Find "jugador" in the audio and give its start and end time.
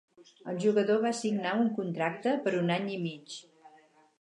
0.63-1.03